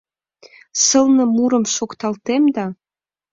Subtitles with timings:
[0.85, 2.65] Сылне мурым шокталтем да